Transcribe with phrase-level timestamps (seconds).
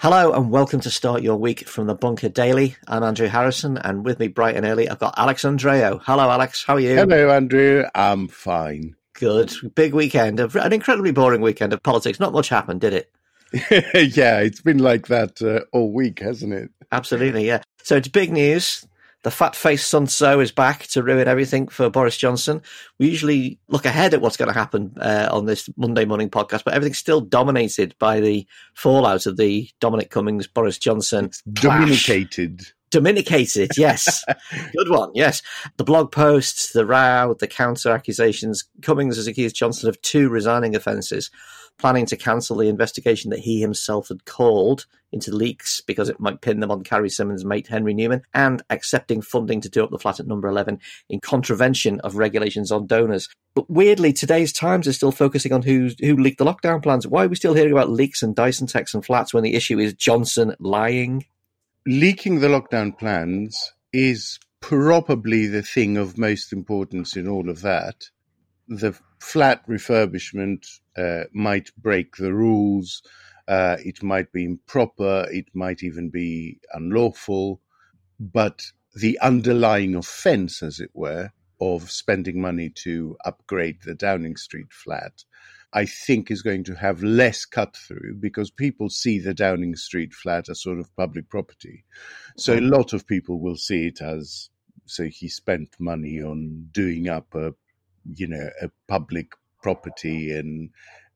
[0.00, 2.74] Hello and welcome to start your week from the Bunker Daily.
[2.88, 6.00] I'm Andrew Harrison, and with me bright and early, I've got Alex Andreou.
[6.02, 6.64] Hello, Alex.
[6.66, 6.94] How are you?
[6.94, 7.84] Hello, Andrew.
[7.94, 8.96] I'm fine.
[9.12, 9.52] Good.
[9.74, 12.18] Big weekend, an incredibly boring weekend of politics.
[12.18, 13.12] Not much happened, did it?
[14.16, 16.70] yeah, it's been like that uh, all week, hasn't it?
[16.90, 17.62] Absolutely, yeah.
[17.82, 18.86] So it's big news.
[19.22, 22.62] The fat faced Sun Tzu is back to ruin everything for Boris Johnson.
[22.98, 26.64] We usually look ahead at what's going to happen uh, on this Monday morning podcast,
[26.64, 31.30] but everything's still dominated by the fallout of the Dominic Cummings Boris Johnson.
[31.52, 32.62] Dominicated.
[32.90, 34.24] Dominicated, yes.
[34.76, 35.42] Good one, yes.
[35.76, 38.64] The blog posts, the row, the counter accusations.
[38.80, 41.30] Cummings has accused Johnson of two resigning offences
[41.80, 46.42] planning to cancel the investigation that he himself had called into leaks because it might
[46.42, 49.98] pin them on Carrie Symonds' mate Henry Newman, and accepting funding to do up the
[49.98, 53.28] flat at number 11 in contravention of regulations on donors.
[53.54, 57.06] But weirdly, today's Times is still focusing on who, who leaked the lockdown plans.
[57.06, 59.78] Why are we still hearing about leaks and Dyson texts and flats when the issue
[59.78, 61.24] is Johnson lying?
[61.86, 68.10] Leaking the lockdown plans is probably the thing of most importance in all of that.
[68.68, 70.66] The flat refurbishment
[70.96, 73.02] uh, might break the rules.
[73.46, 75.26] Uh, it might be improper.
[75.30, 77.60] It might even be unlawful.
[78.18, 78.62] But
[78.94, 85.24] the underlying offense, as it were, of spending money to upgrade the Downing Street flat,
[85.72, 90.12] I think is going to have less cut through because people see the Downing Street
[90.12, 91.84] flat as sort of public property.
[92.36, 94.50] So a lot of people will see it as
[94.86, 97.54] so he spent money on doing up a
[98.14, 100.70] you know a public property and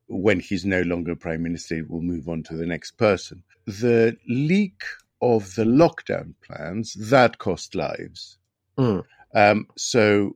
[0.07, 3.43] when he's no longer prime minister it will move on to the next person.
[3.65, 4.83] The leak
[5.21, 8.37] of the lockdown plans that cost lives.
[8.77, 9.05] Mm.
[9.33, 10.35] um, so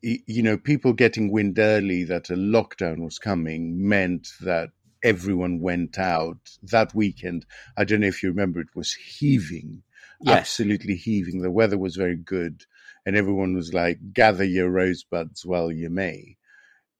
[0.00, 4.70] you know people getting wind early that a lockdown was coming meant that
[5.04, 7.46] everyone went out that weekend.
[7.76, 9.82] I don't know if you remember it was heaving
[10.22, 10.38] yes.
[10.38, 11.42] absolutely heaving.
[11.42, 12.64] The weather was very good
[13.06, 16.36] and everyone was like gather your rosebuds while you may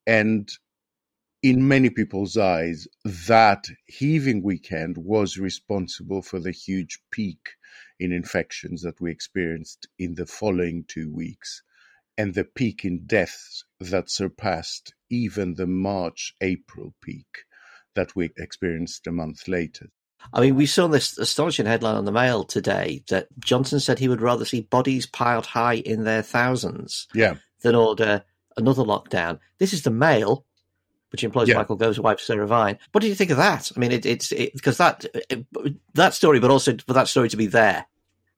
[0.06, 0.50] and
[1.42, 7.56] in many people's eyes, that heaving weekend was responsible for the huge peak
[7.98, 11.62] in infections that we experienced in the following two weeks
[12.18, 17.44] and the peak in deaths that surpassed even the March April peak
[17.94, 19.88] that we experienced a month later.
[20.32, 24.08] I mean, we saw this astonishing headline on the Mail today that Johnson said he
[24.08, 27.36] would rather see bodies piled high in their thousands yeah.
[27.62, 28.24] than order
[28.56, 29.38] another lockdown.
[29.58, 30.44] This is the Mail,
[31.10, 31.56] which employs yeah.
[31.56, 32.78] Michael Gove's wife, Sarah Vine.
[32.92, 33.70] What do you think of that?
[33.76, 35.46] I mean, it, it's because that it,
[35.94, 37.86] that story, but also for that story to be there.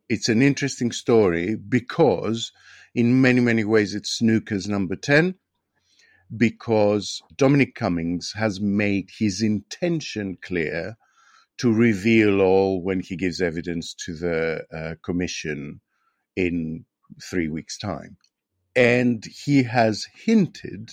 [0.09, 2.53] It's an interesting story because,
[2.95, 5.37] in many many ways, it's snooker's number ten.
[6.35, 10.97] Because Dominic Cummings has made his intention clear
[11.59, 15.81] to reveal all when he gives evidence to the uh, commission
[16.37, 16.85] in
[17.23, 18.17] three weeks' time
[18.77, 20.91] and he has hinted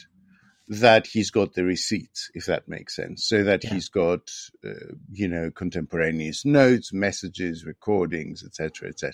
[0.67, 3.25] that he's got the receipts, if that makes sense.
[3.27, 3.73] So that yeah.
[3.73, 4.29] he's got,
[4.65, 9.13] uh, you know, contemporaneous notes, messages, recordings, etc., etc.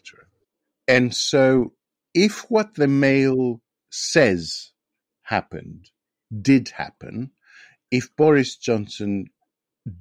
[0.88, 1.74] And so,
[2.14, 4.72] if what the mail says
[5.24, 5.90] happened
[6.42, 7.32] did happen,
[7.90, 9.26] if Boris Johnson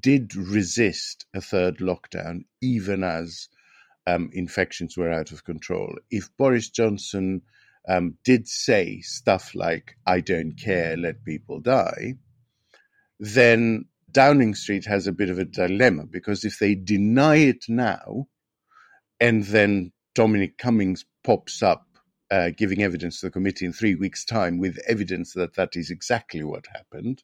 [0.01, 3.49] did resist a third lockdown, even as
[4.07, 7.43] um, infections were out of control, if Boris Johnson
[7.89, 12.15] um, did say stuff like, I don't care, let people die,
[13.19, 18.27] then Downing Street has a bit of a dilemma because if they deny it now
[19.21, 21.87] and then Dominic Cummings pops up
[22.31, 25.91] uh, giving evidence to the committee in three weeks' time with evidence that that is
[25.91, 27.23] exactly what happened,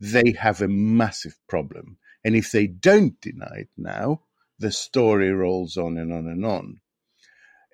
[0.00, 1.98] they have a massive problem.
[2.24, 4.22] And if they don't deny it now,
[4.58, 6.80] the story rolls on and on and on.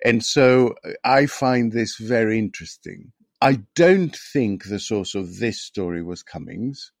[0.03, 3.11] And so uh, I find this very interesting.
[3.39, 6.91] I don't think the source of this story was Cummings.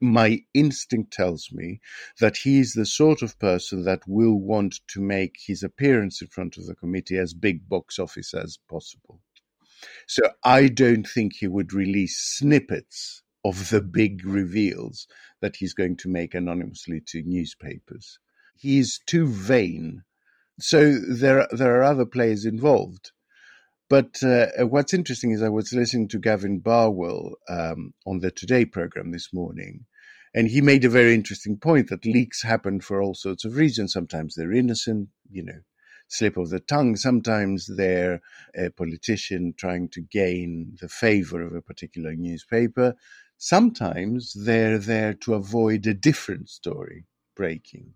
[0.00, 1.80] My instinct tells me
[2.18, 6.28] that he is the sort of person that will want to make his appearance in
[6.28, 9.20] front of the committee as big box office as possible.
[10.06, 15.06] So I don't think he would release snippets of the big reveals
[15.40, 18.18] that he's going to make anonymously to newspapers.
[18.56, 20.02] He's too vain.
[20.58, 23.12] So there, there are other players involved.
[23.88, 28.64] But uh, what's interesting is I was listening to Gavin Barwell um, on the Today
[28.64, 29.86] program this morning,
[30.32, 33.92] and he made a very interesting point that leaks happen for all sorts of reasons.
[33.92, 35.60] Sometimes they're innocent, you know,
[36.06, 36.94] slip of the tongue.
[36.94, 38.20] Sometimes they're
[38.56, 42.94] a politician trying to gain the favor of a particular newspaper.
[43.42, 47.94] Sometimes they're there to avoid a different story breaking.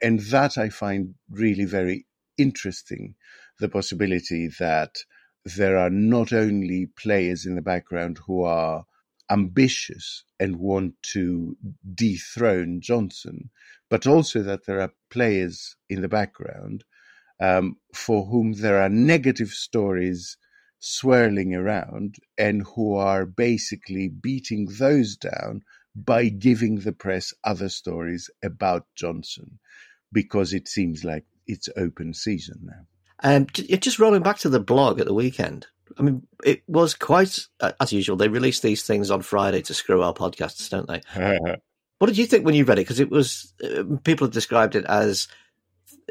[0.00, 2.06] And that I find really very
[2.38, 3.14] interesting
[3.60, 4.96] the possibility that
[5.44, 8.86] there are not only players in the background who are
[9.30, 11.58] ambitious and want to
[11.94, 13.50] dethrone Johnson,
[13.90, 16.84] but also that there are players in the background
[17.38, 20.38] um, for whom there are negative stories
[20.78, 25.62] swirling around and who are basically beating those down
[25.94, 29.58] by giving the press other stories about Johnson
[30.12, 32.86] because it seems like it's open season now.
[33.22, 35.66] Um, just rolling back to the blog at the weekend.
[35.98, 38.16] I mean, it was quite uh, as usual.
[38.16, 41.00] They release these things on Friday to screw our podcasts, don't they?
[41.98, 42.82] what did you think when you read it?
[42.82, 45.28] Because it was uh, people have described it as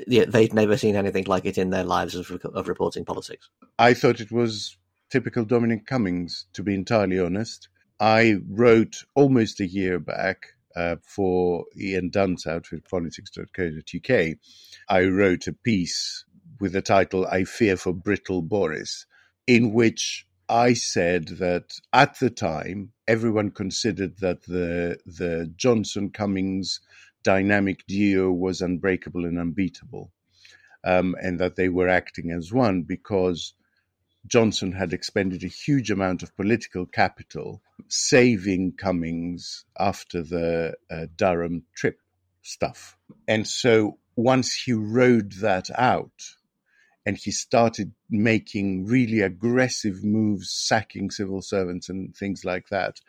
[0.08, 3.50] yeah, they'd never seen anything like it in their lives of, of reporting politics.
[3.80, 4.78] I thought it was
[5.10, 7.70] typical Dominic Cummings, to be entirely honest.
[8.00, 14.36] I wrote almost a year back uh, for Ian Dunt's outfit, politics.co.uk.
[14.90, 16.26] I wrote a piece
[16.60, 19.06] with the title I Fear for Brittle Boris,
[19.48, 26.82] in which I said that at the time everyone considered that the the Johnson Cummings
[27.26, 30.14] dynamic duo was unbreakable and unbeatable,
[30.86, 33.54] um, and that they were acting as one because
[34.28, 41.64] Johnson had expended a huge amount of political capital saving Cummings after the uh, Durham
[41.76, 42.00] trip
[42.44, 42.96] stuff,
[43.28, 46.22] and so once he rode that out
[47.06, 53.00] and he started making really aggressive moves, sacking civil servants and things like that.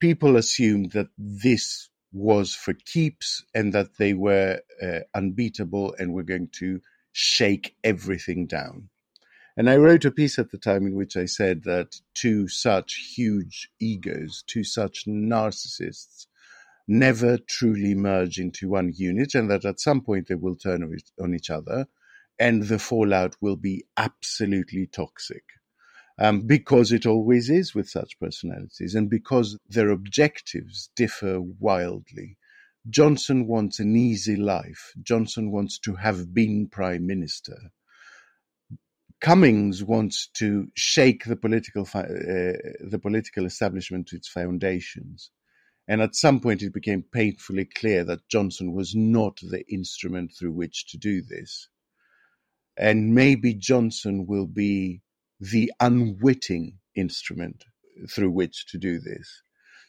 [0.00, 6.22] People assumed that this was for keeps and that they were uh, unbeatable and were
[6.22, 6.80] going to
[7.12, 8.88] shake everything down.
[9.56, 13.12] And I wrote a piece at the time in which I said that two such
[13.14, 16.26] huge egos, two such narcissists,
[16.88, 20.82] never truly merge into one unit, and that at some point they will turn
[21.20, 21.86] on each other
[22.38, 25.44] and the fallout will be absolutely toxic.
[26.18, 32.38] Um, because it always is with such personalities, and because their objectives differ wildly.
[32.90, 34.92] Johnson wants an easy life.
[35.02, 37.56] Johnson wants to have been prime minister.
[39.20, 42.04] Cummings wants to shake the political uh,
[42.80, 45.30] the political establishment to its foundations.
[45.88, 50.52] And at some point, it became painfully clear that Johnson was not the instrument through
[50.52, 51.68] which to do this
[52.76, 55.02] and maybe Johnson will be
[55.42, 57.64] the unwitting instrument
[58.08, 59.42] through which to do this.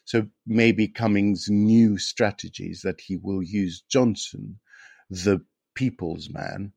[0.03, 4.59] So maybe Cummings' new strategies that he will use Johnson,
[5.09, 5.41] the
[5.75, 6.73] people's man,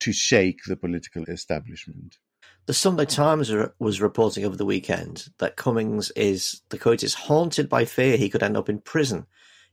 [0.00, 2.18] to shake the political establishment.
[2.66, 7.68] The Sunday Times was reporting over the weekend that Cummings is, the quote is, haunted
[7.68, 9.26] by fear he could end up in prison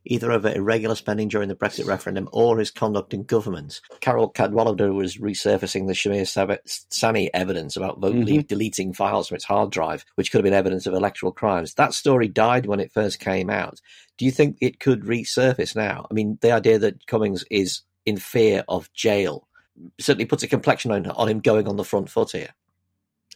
[0.05, 3.81] either over irregular spending during the Brexit referendum or his conduct in government.
[3.99, 8.41] Carole Cadwalladr was resurfacing the Shahmir Sanni evidence about Vote mm-hmm.
[8.41, 11.73] deleting files from its hard drive, which could have been evidence of electoral crimes.
[11.75, 13.81] That story died when it first came out.
[14.17, 16.07] Do you think it could resurface now?
[16.09, 19.47] I mean, the idea that Cummings is in fear of jail
[19.99, 22.49] certainly puts a complexion on, on him going on the front foot here.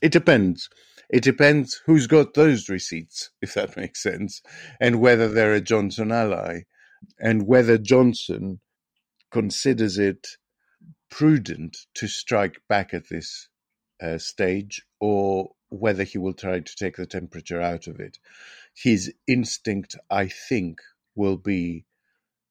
[0.01, 0.70] It depends.
[1.10, 4.41] It depends who's got those receipts, if that makes sense,
[4.81, 6.62] and whether they're a Johnson ally,
[7.19, 8.62] and whether Johnson
[9.31, 10.27] considers it
[11.12, 13.50] prudent to strike back at this
[14.01, 18.19] uh, stage or whether he will try to take the temperature out of it.
[18.75, 20.79] His instinct, I think,
[21.15, 21.86] will be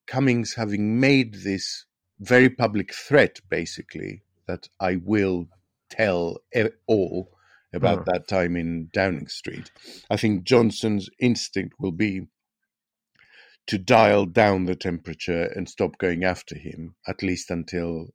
[0.07, 1.87] Cummings having made this
[2.21, 5.49] very public threat, basically, that I will
[5.91, 6.39] tell
[6.87, 7.31] all
[7.73, 8.05] about mm.
[8.07, 9.71] that time in Downing Street.
[10.11, 12.23] I think Johnson's instinct will be
[13.67, 18.09] to dial down the temperature and stop going after him, at least until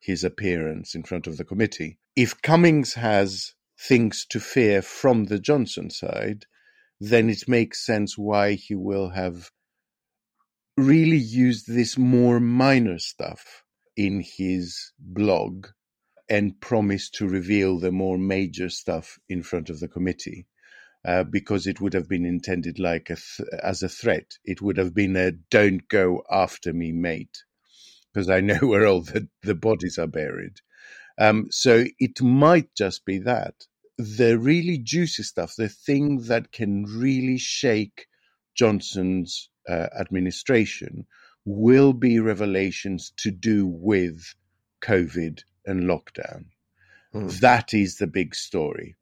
[0.00, 1.98] his appearance in front of the committee.
[2.16, 6.46] If Cummings has things to fear from the Johnson side,
[7.00, 9.50] then it makes sense why he will have
[10.76, 13.64] really used this more minor stuff
[13.96, 15.66] in his blog
[16.30, 20.46] and promised to reveal the more major stuff in front of the committee.
[21.04, 24.38] Uh, because it would have been intended like a th- as a threat.
[24.44, 27.44] It would have been a "Don't go after me, mate,"
[28.12, 30.54] because I know where all the, the bodies are buried.
[31.18, 33.66] Um, so it might just be that
[33.98, 38.08] the really juicy stuff, the thing that can really shake
[38.54, 41.06] Johnson's uh, administration,
[41.46, 44.34] will be revelations to do with
[44.82, 46.46] COVID and lockdown.
[47.14, 47.40] Mm.
[47.40, 48.96] That is the big story.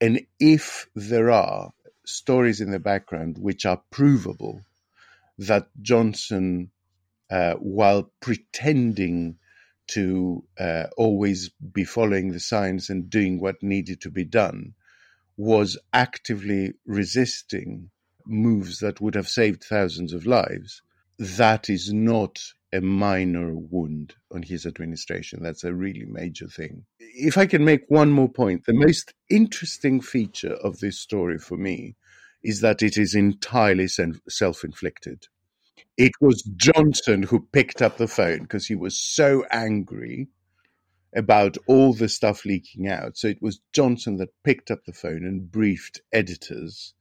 [0.00, 1.72] And if there are
[2.04, 4.62] stories in the background which are provable
[5.38, 6.70] that Johnson,
[7.30, 9.38] uh, while pretending
[9.88, 14.74] to uh, always be following the science and doing what needed to be done,
[15.36, 17.90] was actively resisting
[18.26, 20.82] moves that would have saved thousands of lives,
[21.18, 22.40] that is not
[22.72, 25.42] a minor wound on his administration.
[25.42, 26.84] That's a really major thing.
[26.98, 31.56] If I can make one more point, the most interesting feature of this story for
[31.56, 31.96] me
[32.42, 35.26] is that it is entirely self inflicted.
[35.96, 40.28] It was Johnson who picked up the phone because he was so angry
[41.14, 43.16] about all the stuff leaking out.
[43.16, 46.94] So it was Johnson that picked up the phone and briefed editors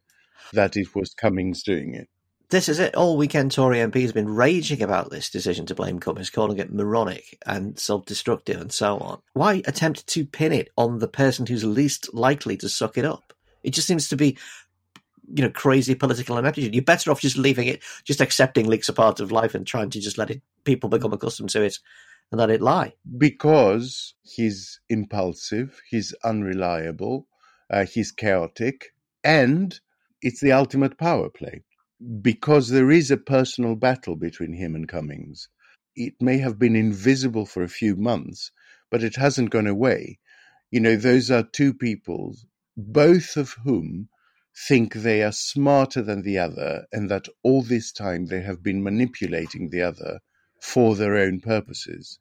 [0.52, 2.10] that it was Cummings doing it
[2.50, 2.96] this is it.
[2.96, 6.74] All weekend, Tory MP has been raging about this decision to blame Cummings, calling it
[6.74, 9.22] moronic and self-destructive and so on.
[9.34, 13.34] Why attempt to pin it on the person who's least likely to suck it up?
[13.64, 14.38] It just seems to be,
[15.32, 16.74] you know, crazy political ineptitude.
[16.74, 19.92] You're better off just leaving it, just accepting leaks are part of life and trying
[19.92, 21.78] to just let it people become accustomed to it
[22.32, 22.94] and let it lie.
[23.18, 27.28] Because he's impulsive, he's unreliable,
[27.70, 29.80] uh, he's chaotic, and
[30.22, 31.64] it's the ultimate power play
[32.22, 35.50] because there is a personal battle between him and Cummings.
[35.96, 38.52] It may have been invisible for a few months,
[38.90, 40.20] but it hasn't gone away.
[40.72, 42.36] You know, those are two people,
[42.78, 44.10] both of whom
[44.68, 48.84] think they are smarter than the other, and that all this time they have been
[48.84, 50.20] manipulating the other
[50.62, 52.20] for their own purposes.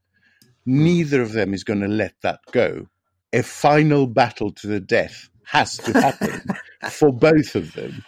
[0.66, 2.86] Neither of them is going to let that go.
[3.32, 6.42] A final battle to the death has to happen
[6.90, 8.04] for both of them.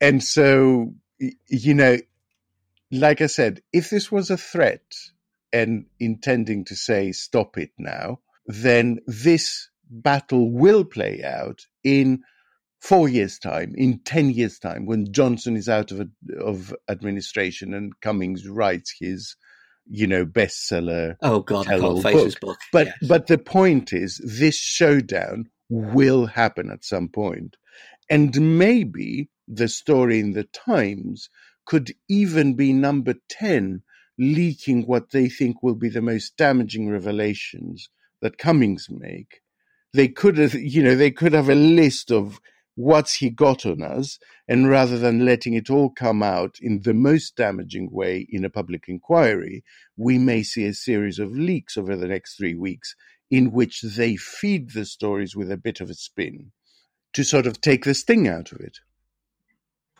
[0.00, 1.98] And so you know,
[2.90, 4.84] like I said, if this was a threat
[5.52, 12.22] and intending to say stop it now, then this battle will play out in
[12.80, 16.08] four years' time, in ten years' time, when Johnson is out of
[16.38, 19.36] of administration and Cummings writes his,
[19.86, 21.16] you know, bestseller.
[21.22, 22.40] Oh God, I can't face book.
[22.40, 22.58] book.
[22.72, 22.96] But yes.
[23.08, 27.56] but the point is, this showdown will happen at some point,
[28.08, 31.28] and maybe the story in the Times
[31.64, 33.82] could even be number 10,
[34.18, 37.88] leaking what they think will be the most damaging revelations
[38.22, 39.40] that Cummings make.
[39.92, 42.40] They could have, you know, they could have a list of
[42.76, 46.94] what's he got on us, and rather than letting it all come out in the
[46.94, 49.64] most damaging way in a public inquiry,
[49.96, 52.94] we may see a series of leaks over the next three weeks
[53.30, 56.52] in which they feed the stories with a bit of a spin
[57.12, 58.78] to sort of take the sting out of it.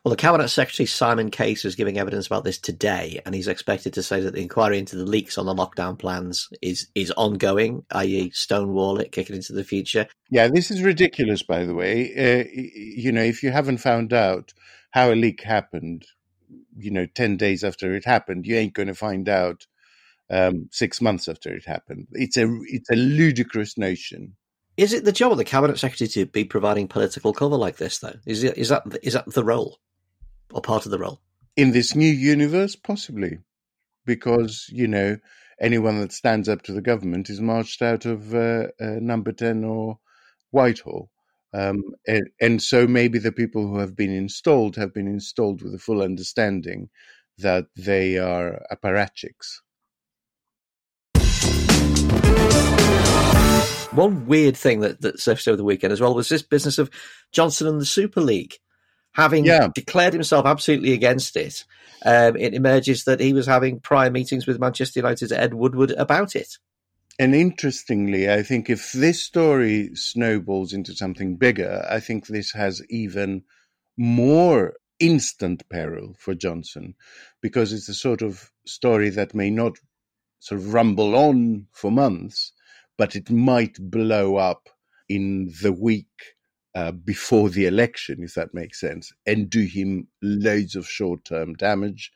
[0.07, 3.93] Well, the Cabinet Secretary Simon Case is giving evidence about this today, and he's expected
[3.95, 7.85] to say that the inquiry into the leaks on the lockdown plans is is ongoing,
[7.91, 10.07] i.e., stonewall it, kick it into the future.
[10.31, 12.13] Yeah, this is ridiculous, by the way.
[12.15, 14.55] Uh, you know, if you haven't found out
[14.93, 16.07] how a leak happened,
[16.79, 19.67] you know, 10 days after it happened, you ain't going to find out
[20.31, 22.07] um, six months after it happened.
[22.13, 24.37] It's a, it's a ludicrous notion.
[24.77, 27.99] Is it the job of the cabinet secretary to be providing political cover like this,
[27.99, 28.21] though?
[28.25, 29.81] Is it, is that is that the role?
[30.53, 31.21] Or part of the role?
[31.57, 33.39] In this new universe, possibly,
[34.05, 35.19] because you know
[35.61, 39.65] anyone that stands up to the government is marched out of uh, uh, Number Ten
[39.65, 39.99] or
[40.51, 41.11] Whitehall.
[41.55, 45.75] Um, and, and, so maybe the people who have been installed have been installed with
[45.75, 46.91] a full understanding
[47.39, 49.61] that they are apparatchiks.
[53.93, 56.91] One weird thing that, that surfaced over the weekend as well was this business of
[57.33, 58.57] Johnson and the Super League
[59.17, 59.69] having yeah.
[59.75, 61.65] declared himself absolutely against it,
[62.05, 66.37] um, it emerges that he was having prior meetings with Manchester United's Ed Woodward about
[66.37, 66.59] it.
[67.19, 72.83] And interestingly, I think if this story snowballs into something bigger, I think this has
[72.91, 73.45] even
[73.97, 76.95] more instant peril for Johnson
[77.41, 79.79] because it's a sort of story that may not
[80.41, 82.53] sort of rumble on for months,
[82.99, 84.69] but it might blow up
[85.09, 86.36] in the week
[86.77, 91.55] uh, before the election, if that makes sense, and do him loads of short term
[91.57, 92.13] damage,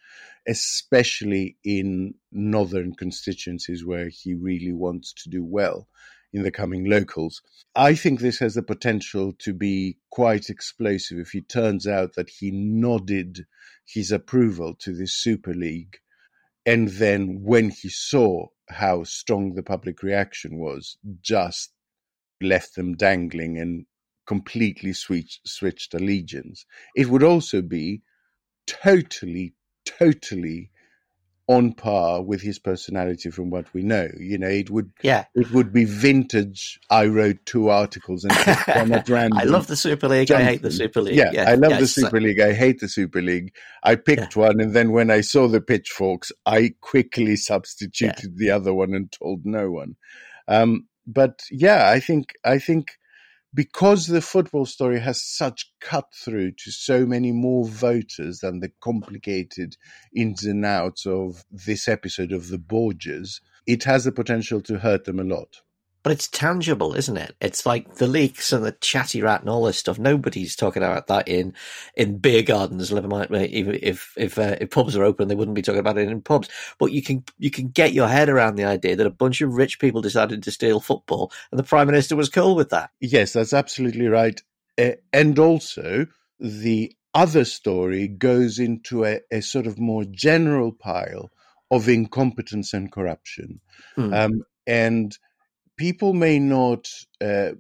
[0.48, 5.88] especially in northern constituencies where he really wants to do well.
[6.34, 7.42] in the coming locals.
[7.76, 12.30] I think this has the potential to be quite explosive if it turns out that
[12.30, 13.46] he nodded
[13.86, 15.98] his approval to this Super League.
[16.66, 21.72] And then when he saw how strong the public reaction was, just
[22.42, 23.86] left them dangling and
[24.30, 26.64] completely switched, switched allegiance.
[26.94, 28.02] It would also be
[28.64, 30.70] totally, totally
[31.48, 34.08] on par with his personality from what we know.
[34.20, 36.78] You know, it would yeah, it would be vintage.
[36.88, 38.32] I wrote two articles and
[38.68, 39.36] one at random.
[39.36, 40.28] I love the Super League.
[40.28, 40.46] Johnson.
[40.46, 41.16] I hate the Super League.
[41.16, 41.80] Yeah, I love yes.
[41.80, 42.38] the Super League.
[42.38, 43.52] I hate the Super League.
[43.82, 44.42] I picked yeah.
[44.42, 48.36] one, and then when I saw the pitchforks, I quickly substituted yeah.
[48.36, 49.96] the other one and told no one.
[50.46, 52.92] Um, but yeah, I think I think
[53.52, 58.70] because the football story has such cut through to so many more voters than the
[58.80, 59.76] complicated
[60.14, 65.04] ins and outs of this episode of the Borgias, it has the potential to hurt
[65.04, 65.62] them a lot
[66.02, 67.36] but it's tangible, isn't it?
[67.40, 69.98] It's like the leaks and the chatty rat and all this stuff.
[69.98, 71.54] Nobody's talking about that in
[71.94, 72.90] in beer gardens.
[72.90, 75.98] Never mind, even if if uh, if pubs are open, they wouldn't be talking about
[75.98, 76.48] it in pubs.
[76.78, 79.54] But you can you can get your head around the idea that a bunch of
[79.54, 82.90] rich people decided to steal football, and the prime minister was cool with that.
[83.00, 84.40] Yes, that's absolutely right.
[84.78, 86.06] Uh, and also
[86.38, 91.28] the other story goes into a, a, sort of more general pile
[91.70, 93.60] of incompetence and corruption,
[93.96, 94.14] hmm.
[94.14, 95.18] um, and
[95.80, 96.90] people may not,
[97.22, 97.52] uh,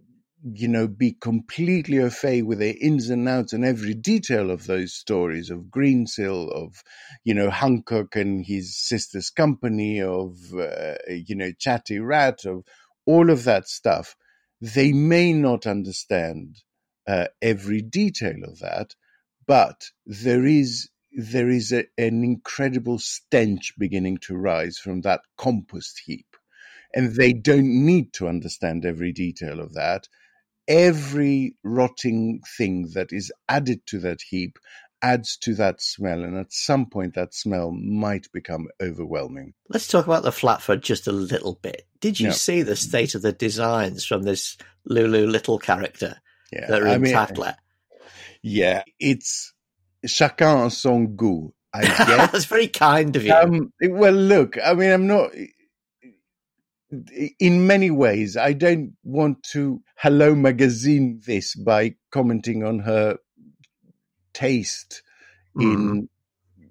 [0.52, 4.66] you know, be completely au fait with the ins and outs and every detail of
[4.66, 6.82] those stories of Greensill, of,
[7.24, 12.62] you know, Hancock and his sister's company, of, uh, you know, Chatty Rat, of
[13.06, 14.14] all of that stuff.
[14.60, 16.58] They may not understand
[17.08, 18.94] uh, every detail of that,
[19.46, 26.02] but there is there is a, an incredible stench beginning to rise from that compost
[26.04, 26.29] heap
[26.94, 30.08] and they don't need to understand every detail of that.
[30.68, 34.58] Every rotting thing that is added to that heap
[35.02, 39.54] adds to that smell, and at some point, that smell might become overwhelming.
[39.68, 41.86] Let's talk about the flat for just a little bit.
[42.00, 42.32] Did you no.
[42.32, 46.16] see the state of the designs from this Lulu Lytle character
[46.52, 47.54] yeah, that are in I mean, Tatler?
[48.42, 49.52] Yeah, it's
[50.06, 51.52] chacun son goût.
[51.72, 52.32] I guess.
[52.32, 53.32] That's very kind of you.
[53.32, 55.30] Um, well, look, I mean, I'm not
[57.38, 63.18] in many ways, I don't want to hello magazine this by commenting on her
[64.32, 65.02] taste
[65.56, 65.62] mm.
[65.62, 66.08] in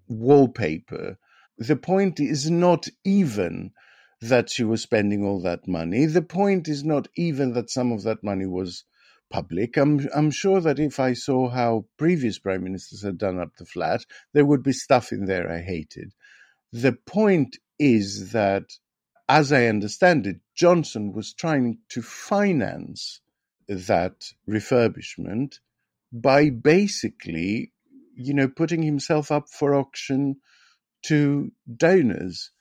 [0.07, 1.17] wallpaper.
[1.57, 3.71] The point is not even
[4.21, 6.05] that she was spending all that money.
[6.05, 8.83] The point is not even that some of that money was
[9.29, 9.77] public.
[9.77, 13.65] I'm I'm sure that if I saw how previous prime ministers had done up the
[13.65, 16.13] flat, there would be stuff in there I hated.
[16.73, 18.65] The point is that
[19.29, 23.21] as I understand it, Johnson was trying to finance
[23.69, 25.59] that refurbishment
[26.13, 27.73] by basically,
[28.15, 30.37] you know, putting himself up for auction
[31.05, 32.51] to donors.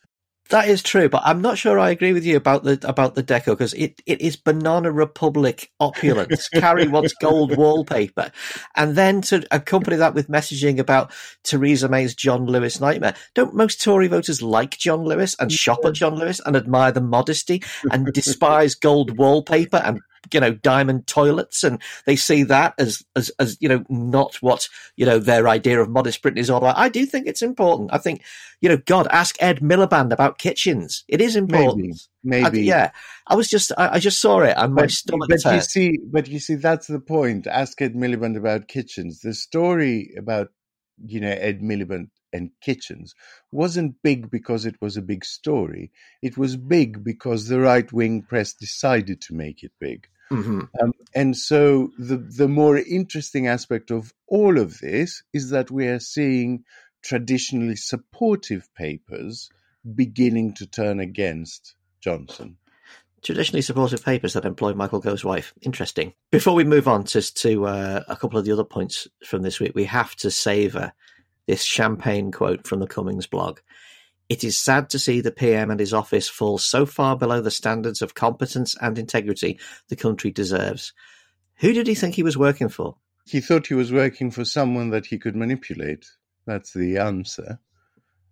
[0.50, 3.22] That is true, but I'm not sure I agree with you about the about the
[3.22, 6.48] deco because it, it is Banana Republic opulence.
[6.54, 8.32] Carrie wants gold wallpaper,
[8.74, 11.12] and then to accompany that with messaging about
[11.44, 13.14] Theresa May's John Lewis nightmare.
[13.34, 17.02] Don't most Tory voters like John Lewis and shop at John Lewis and admire the
[17.02, 20.00] modesty and despise gold wallpaper and
[20.32, 24.68] you know diamond toilets and they see that as as as you know not what
[24.96, 26.78] you know their idea of modest Britain is all about.
[26.78, 27.90] I do think it's important.
[27.92, 28.22] I think
[28.60, 31.04] you know God ask Ed Miliband about kitchens.
[31.08, 32.00] It is important.
[32.22, 32.72] Maybe, maybe.
[32.72, 32.90] I, yeah.
[33.26, 35.28] I was just I, I, just saw it and my but, stomach.
[35.28, 37.46] But you see, but you see, that's the point.
[37.46, 39.20] Ask Ed Miliband about kitchens.
[39.20, 40.48] The story about
[41.04, 43.14] you know Ed Miliband and kitchens
[43.50, 45.90] wasn't big because it was a big story.
[46.22, 50.06] It was big because the right wing press decided to make it big.
[50.30, 50.60] Mm-hmm.
[50.80, 55.86] Um, and so the the more interesting aspect of all of this is that we
[55.86, 56.64] are seeing
[57.02, 59.50] traditionally supportive papers
[59.94, 62.58] beginning to turn against Johnson.
[63.22, 65.52] Traditionally supportive papers that employ Michael Gove's wife.
[65.62, 66.14] Interesting.
[66.30, 69.58] Before we move on to, to uh, a couple of the other points from this
[69.58, 70.92] week, we have to savour
[71.46, 73.58] this champagne quote from the Cummings blog.
[74.28, 77.50] It is sad to see the PM and his office fall so far below the
[77.50, 80.92] standards of competence and integrity the country deserves.
[81.56, 82.96] Who did he think he was working for?
[83.24, 86.06] He thought he was working for someone that he could manipulate.
[86.46, 87.58] That's the answer.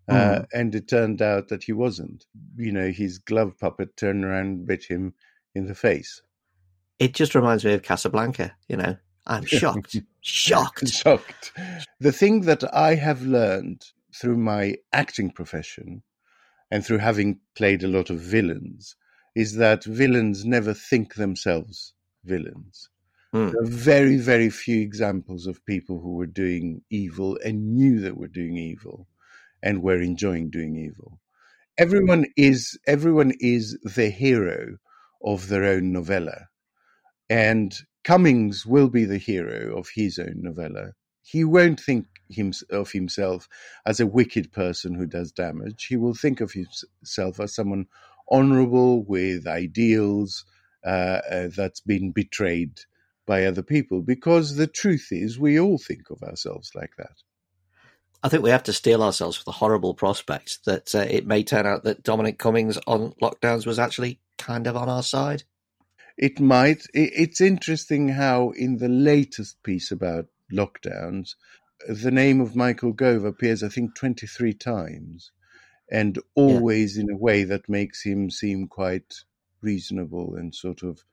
[0.08, 0.14] Mm.
[0.14, 0.44] Uh, hmm.
[0.52, 2.26] and it turned out that he wasn't.
[2.56, 5.14] You know, his glove puppet turned around and bit him
[5.54, 6.22] in the face.
[6.98, 8.96] It just reminds me of Casablanca, you know.
[9.26, 9.96] I'm shocked.
[10.20, 10.88] shocked.
[10.88, 11.52] shocked.
[11.98, 13.84] The thing that I have learned
[14.20, 16.02] through my acting profession
[16.70, 18.96] and through having played a lot of villains
[19.34, 22.88] is that villains never think themselves villains.
[23.34, 23.52] Mm.
[23.52, 28.12] There are very, very few examples of people who were doing evil and knew they
[28.12, 29.06] were doing evil
[29.62, 31.20] and were enjoying doing evil.
[31.78, 34.78] Everyone is everyone is the hero
[35.22, 36.48] of their own novella.
[37.28, 40.92] And Cummings will be the hero of his own novella.
[41.28, 43.48] He won't think him, of himself
[43.84, 45.86] as a wicked person who does damage.
[45.86, 47.86] He will think of himself as someone
[48.30, 50.44] honorable with ideals
[50.84, 52.78] uh, uh, that's been betrayed
[53.26, 54.02] by other people.
[54.02, 57.22] Because the truth is, we all think of ourselves like that.
[58.22, 61.42] I think we have to steel ourselves for the horrible prospect that uh, it may
[61.42, 65.42] turn out that Dominic Cummings on lockdowns was actually kind of on our side.
[66.16, 66.86] It might.
[66.94, 71.34] It's interesting how, in the latest piece about lockdowns,
[71.88, 75.30] the name of Michael Gove appears, I think, 23 times,
[75.90, 77.04] and always yeah.
[77.04, 79.14] in a way that makes him seem quite
[79.60, 81.04] reasonable and sort of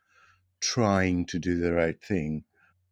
[0.60, 2.44] trying to do the right thing.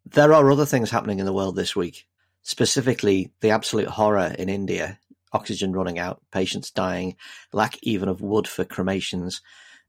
[0.04, 2.06] There are other things happening in the world this week,
[2.42, 4.98] specifically the absolute horror in India
[5.32, 7.16] oxygen running out, patients dying,
[7.52, 9.40] lack even of wood for cremations,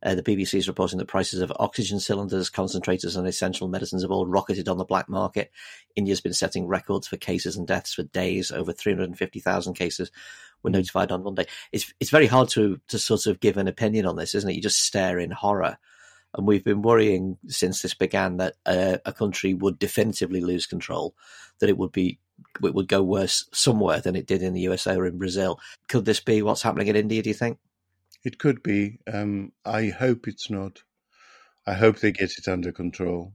[0.04, 4.12] uh, the BBC is reporting that prices of oxygen cylinders, concentrators, and essential medicines have
[4.12, 5.52] all rocketed on the black market.
[5.96, 8.52] India's been setting records for cases and deaths for days.
[8.52, 10.12] Over 350,000 cases
[10.62, 11.46] were notified on Monday.
[11.72, 14.56] It's it's very hard to to sort of give an opinion on this, isn't it?
[14.56, 15.78] You just stare in horror.
[16.36, 21.16] And we've been worrying since this began that uh, a country would definitively lose control,
[21.60, 22.20] that it would be
[22.64, 25.60] it would go worse somewhere than it did in the USA or in Brazil.
[25.88, 27.22] Could this be what's happening in India?
[27.22, 27.60] Do you think?
[28.24, 29.00] It could be.
[29.12, 30.84] Um, I hope it's not.
[31.68, 33.34] I hope they get it under control.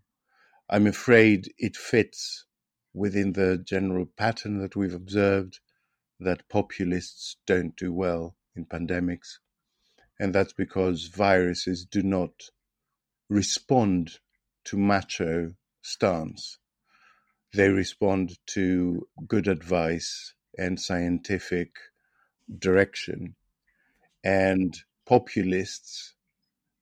[0.70, 2.46] I'm afraid it fits
[2.94, 5.60] within the general pattern that we've observed
[6.20, 9.38] that populists don't do well in pandemics.
[10.20, 12.32] And that's because viruses do not
[13.30, 14.18] respond
[14.66, 16.58] to macho stance.
[17.54, 21.76] They respond to good advice and scientific
[22.58, 23.36] direction
[24.24, 24.76] and
[25.06, 26.14] populists,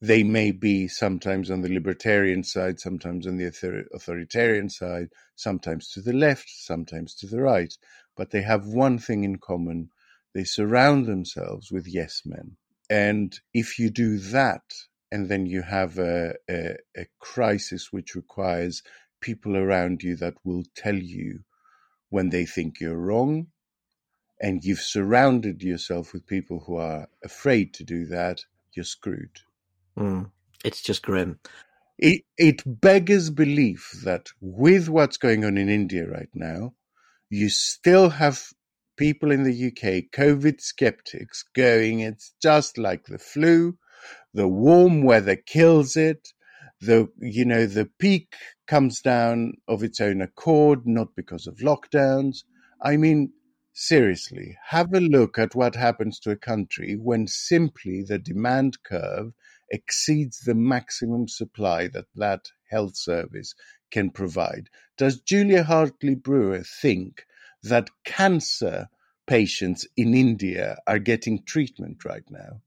[0.01, 3.47] they may be sometimes on the libertarian side, sometimes on the
[3.95, 7.73] authoritarian side, sometimes to the left, sometimes to the right.
[8.17, 9.91] But they have one thing in common
[10.35, 12.59] they surround themselves with yes men.
[12.91, 14.63] And if you do that,
[15.11, 18.83] and then you have a, a, a crisis which requires
[19.21, 21.41] people around you that will tell you
[22.11, 23.49] when they think you're wrong
[24.41, 28.45] and you've surrounded yourself with people who are afraid to do that,
[28.75, 29.41] you're screwed.
[29.99, 30.31] Mm,
[30.65, 31.39] it's just grim.
[31.99, 36.75] It, it beggars belief that with what's going on in India right now,
[37.31, 38.43] you still have
[38.97, 43.77] people in the UK, COVID skeptics, going, it's just like the flu.
[44.35, 46.29] The warm weather kills it.
[46.81, 48.35] The, you know, the peak
[48.67, 52.45] comes down of its own accord, not because of lockdowns.
[52.83, 53.33] I mean,
[53.79, 59.33] seriously, have a look at what happens to a country when simply the demand curve
[59.71, 63.55] exceeds the maximum supply that that health service
[63.91, 64.71] can provide.
[64.97, 67.27] Does Julia Hartley Brewer think
[67.63, 68.89] that cancer
[69.27, 72.63] patients in India are getting treatment right now?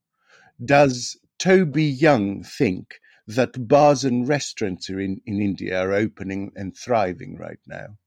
[0.63, 7.35] Does Toby Young think that bars and restaurants in, in India are opening and thriving
[7.35, 7.97] right now?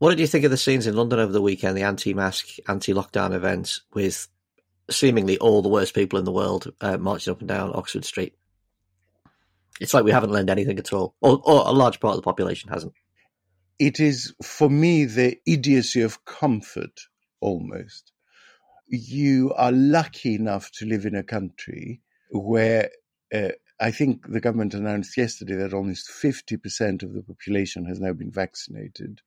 [0.00, 3.34] What did you think of the scenes in London over the weekend, the anti-mask, anti-lockdown
[3.34, 4.28] events with
[4.88, 8.34] seemingly all the worst people in the world uh, marching up and down Oxford Street?
[9.78, 12.24] It's like we haven't learned anything at all, or, or a large part of the
[12.24, 12.94] population hasn't.
[13.78, 16.98] It is, for me, the idiocy of comfort
[17.42, 18.12] almost.
[18.88, 22.88] You are lucky enough to live in a country where
[23.34, 28.14] uh, I think the government announced yesterday that almost 50% of the population has now
[28.14, 29.20] been vaccinated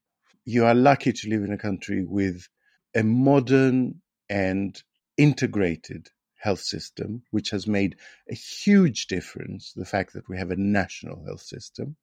[0.44, 2.48] you are lucky to live in a country with
[2.94, 4.82] a modern and
[5.16, 7.96] integrated health system, which has made
[8.30, 9.72] a huge difference.
[9.74, 11.96] The fact that we have a national health system.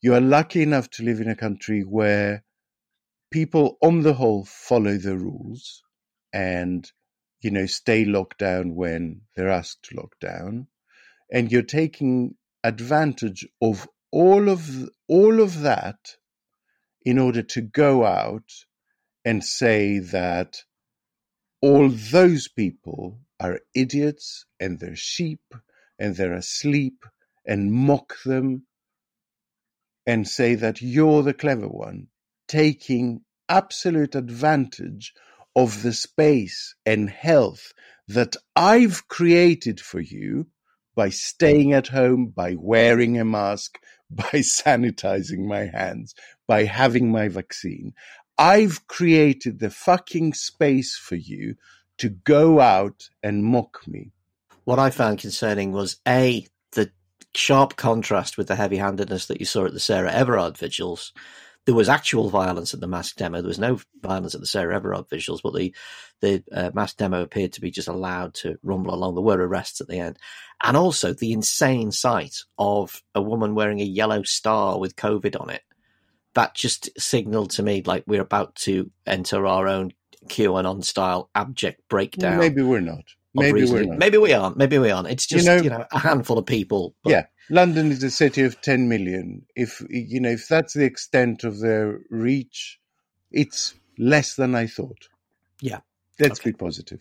[0.00, 2.42] You are lucky enough to live in a country where
[3.30, 5.84] people, on the whole, follow the rules
[6.32, 6.90] and,
[7.40, 10.66] you know, stay locked down when they're asked to lock down.
[11.30, 15.98] And you're taking advantage of all of all of that
[17.04, 18.52] in order to go out
[19.24, 20.62] and say that
[21.62, 25.54] all those people are idiots and they're sheep
[25.98, 27.04] and they're asleep
[27.46, 28.64] and mock them
[30.06, 32.08] and say that you're the clever one,
[32.48, 35.14] taking absolute advantage
[35.54, 37.72] of the space and health
[38.08, 40.48] that I've created for you
[40.96, 43.78] by staying at home, by wearing a mask,
[44.10, 46.14] by sanitizing my hands,
[46.52, 47.94] by having my vaccine.
[48.36, 51.54] I've created the fucking space for you
[51.96, 54.12] to go out and mock me.
[54.64, 56.92] What I found concerning was A, the
[57.34, 61.14] sharp contrast with the heavy handedness that you saw at the Sarah Everard vigils.
[61.64, 63.40] There was actual violence at the mask demo.
[63.40, 65.74] There was no violence at the Sarah Everard vigils, but the
[66.20, 69.14] the uh, mask demo appeared to be just allowed to rumble along.
[69.14, 70.18] There were arrests at the end,
[70.62, 75.48] and also the insane sight of a woman wearing a yellow star with COVID on
[75.48, 75.62] it.
[76.34, 79.92] That just signaled to me like we're about to enter our own
[80.28, 82.38] QAnon style abject breakdown.
[82.38, 83.04] Maybe we're not.
[83.34, 83.98] Maybe we're not.
[83.98, 84.56] Maybe we aren't.
[84.56, 85.08] Maybe we aren't.
[85.08, 86.94] It's just you know, you know a handful of people.
[87.02, 87.10] But...
[87.10, 89.44] Yeah, London is a city of ten million.
[89.56, 92.78] If you know, if that's the extent of their reach,
[93.30, 95.08] it's less than I thought.
[95.60, 95.80] Yeah,
[96.20, 96.50] let's okay.
[96.50, 97.00] be positive.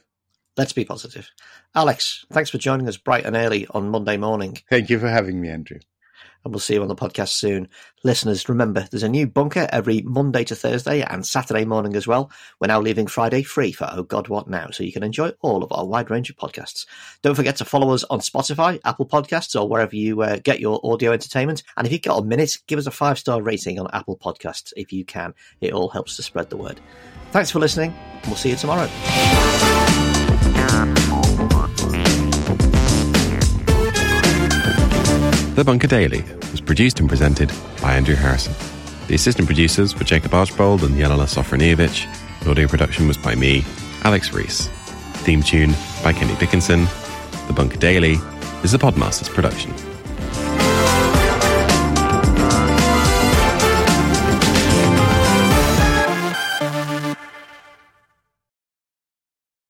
[0.57, 1.29] Let's be positive.
[1.75, 4.57] Alex, thanks for joining us bright and early on Monday morning.
[4.69, 5.79] Thank you for having me, Andrew
[6.43, 7.67] and we'll see you on the podcast soon.
[8.03, 12.31] Listeners, remember there's a new bunker every Monday to Thursday and Saturday morning as well.
[12.59, 15.63] We're now leaving Friday free for Oh God What Now, so you can enjoy all
[15.63, 16.85] of our wide range of podcasts.
[17.21, 20.79] Don't forget to follow us on Spotify, Apple Podcasts, or wherever you uh, get your
[20.83, 21.63] audio entertainment.
[21.77, 24.73] And if you've got a minute, give us a five star rating on Apple Podcasts
[24.75, 25.33] if you can.
[25.61, 26.81] It all helps to spread the word.
[27.31, 29.80] Thanks for listening, and we'll see you tomorrow.
[35.61, 37.51] The Bunker Daily was produced and presented
[37.83, 38.55] by Andrew Harrison.
[39.07, 42.47] The assistant producers were Jacob Archbold and Jelena Sofronijevic.
[42.47, 43.63] Audio production was by me,
[44.03, 44.69] Alex Rees.
[45.21, 46.85] Theme tune by Kenny Dickinson.
[47.45, 48.17] The Bunker Daily
[48.63, 49.90] is a Podmasters production.